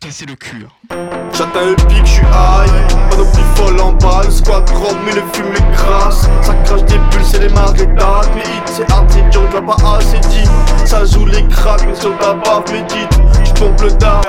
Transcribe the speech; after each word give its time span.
casser 0.00 0.26
le 0.26 0.34
cul. 0.34 0.66
hein. 0.90 0.96
J'atteins 1.32 1.66
le 1.66 1.74
pic, 1.74 2.04
j'suis 2.04 2.22
high, 2.22 2.70
panoplie 3.10 3.42
folle 3.54 3.80
en 3.80 3.92
bas, 3.92 4.22
le 4.24 4.30
squat 4.30 4.64
tremble 4.64 4.98
mais 5.04 5.12
le 5.12 5.22
fume 5.32 5.54
est 5.54 5.72
grasse 5.74 6.28
Ça 6.42 6.54
crache 6.64 6.84
des 6.84 6.98
bulles, 6.98 7.24
c'est 7.24 7.40
les 7.40 7.48
marguettes 7.50 7.88
Mais 8.34 8.42
hit 8.42 8.62
c'est 8.66 8.90
hard, 8.92 9.06
c'est 9.10 9.28
dur, 9.30 9.42
j'vois 9.50 9.76
pas 9.76 9.98
assez 9.98 10.18
dit. 10.28 10.48
Ça 10.84 11.04
joue 11.04 11.26
les 11.26 11.44
cracks, 11.48 11.84
mais 11.86 11.94
sur 11.94 12.16
ta 12.18 12.34
baffe 12.34 12.70
médite 12.72 13.20
J'pompe 13.44 13.80
le 13.80 13.90
dard. 13.92 14.22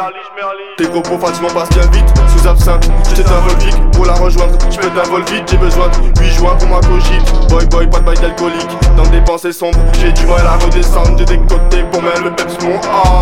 Tes 0.77 0.85
gros 0.87 1.01
pots 1.01 1.17
facilement 1.19 1.49
passent 1.49 1.69
bien 1.69 1.87
vite, 1.91 2.07
sous 2.35 2.47
absinthe 2.47 2.89
J'étais 3.15 3.29
un 3.29 3.39
volvic, 3.39 3.75
pour 3.91 4.05
la 4.05 4.13
rejoindre 4.13 4.57
J'peux 4.69 4.87
un 4.87 5.09
vol 5.09 5.23
vite, 5.31 5.43
j'ai 5.49 5.57
besoin 5.57 5.87
de 5.89 6.21
8 6.21 6.31
joints 6.33 6.55
pour 6.55 6.69
ma 6.69 6.79
cogite. 6.81 7.49
Boy 7.49 7.65
boy, 7.67 7.89
pas 7.89 7.99
de 7.99 8.05
bail 8.05 8.19
d'alcoolique. 8.19 8.69
Dans 8.95 9.07
des 9.07 9.21
pensées 9.21 9.51
sombres, 9.51 9.79
j'ai 9.99 10.11
du 10.13 10.25
mal 10.25 10.45
à 10.45 10.57
redescendre. 10.63 11.17
J'ai 11.17 11.25
des 11.25 11.37
côtés 11.39 11.83
pour 11.91 12.01
mettre 12.01 12.23
le 12.23 12.35
peps 12.35 12.57
mon 12.63 12.75
oh 12.75 13.16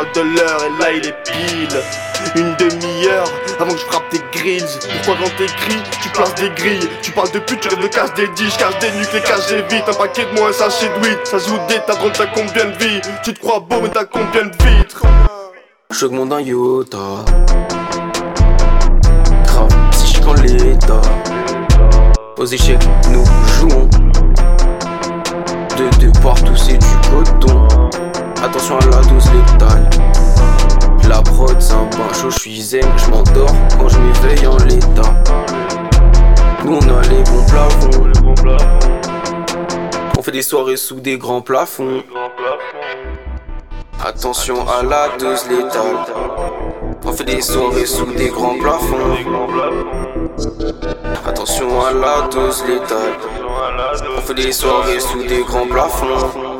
30, 0.00 0.08
j'parle 0.12 0.12
de 0.14 0.36
l'heure 0.36 0.60
et 0.64 0.82
là 0.82 0.92
il 0.92 1.06
est 1.06 1.22
pile. 1.24 1.80
Une 2.36 2.54
demi-heure 2.56 3.28
avant 3.58 3.72
que 3.72 3.78
je 3.78 3.84
frappe 3.86 4.08
tes 4.10 4.20
grilles. 4.38 4.64
Pourquoi 5.04 5.24
quand 5.24 5.36
t'écris, 5.36 5.82
tu 6.02 6.08
places 6.10 6.34
des 6.34 6.50
grilles? 6.50 6.88
Tu 7.02 7.10
parles 7.12 7.30
de 7.32 7.38
pute, 7.40 7.60
tu 7.60 7.68
rêves 7.68 7.82
de 7.82 7.88
casse 7.88 8.14
des 8.14 8.28
dix. 8.28 8.56
Casse 8.56 8.78
des 8.80 8.90
nuques, 8.98 9.12
les 9.12 9.20
caches 9.20 9.48
j'ai 9.48 9.62
vite 9.62 9.84
Un 9.88 9.94
paquet 9.94 10.24
de 10.24 10.38
moi, 10.38 10.50
un 10.50 10.52
sachet 10.52 10.88
de 10.88 11.24
Ça 11.24 11.38
joue 11.38 11.58
des 11.68 11.80
t'as 11.86 11.94
t'as 11.94 12.26
combien 12.26 12.66
de 12.66 12.76
vies? 12.78 13.00
Tu 13.22 13.34
te 13.34 13.40
crois 13.40 13.60
beau 13.60 13.80
mais 13.82 13.88
t'as 13.88 14.04
combien 14.04 14.44
de 14.44 14.56
vitres? 14.64 15.02
Je 15.90 16.06
monte 16.06 16.32
un 16.32 16.40
Yota. 16.40 16.98
Grave, 19.44 19.90
psychique 19.90 20.26
en 20.26 20.34
l'état. 20.34 21.00
Aux 22.36 22.46
échecs, 22.46 22.78
nous 23.10 23.24
jouons. 23.58 23.90
Je 32.30 32.38
suis 32.38 32.62
zen, 32.62 32.84
je 32.96 33.10
m'endors 33.10 33.54
quand 33.78 33.88
je 33.88 33.98
m'éveille 33.98 34.46
en 34.46 34.56
l'état. 34.58 35.14
Nous, 36.64 36.76
on 36.76 36.98
a 36.98 37.02
les 37.02 37.22
bons 37.24 37.44
plafonds. 37.46 38.12
On 40.16 40.22
fait 40.22 40.32
des 40.32 40.42
soirées 40.42 40.76
sous 40.76 41.00
des 41.00 41.18
grands 41.18 41.40
plafonds. 41.40 42.02
Attention 44.04 44.68
à 44.68 44.82
la 44.82 45.08
dose 45.18 45.48
létale. 45.48 45.96
On 47.04 47.12
fait 47.12 47.24
des 47.24 47.40
soirées 47.40 47.86
sous 47.86 48.12
des 48.12 48.28
grands 48.28 48.58
plafonds. 48.58 49.16
Attention 51.26 51.84
à 51.84 51.92
la 51.92 52.28
dose 52.28 52.64
létale. 52.66 53.14
On 54.16 54.20
fait 54.20 54.34
des 54.34 54.52
soirées 54.52 55.00
sous 55.00 55.22
des 55.22 55.42
grands 55.42 55.66
plafonds. 55.66 56.59